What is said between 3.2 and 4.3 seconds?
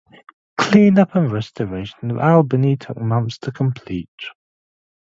to complete.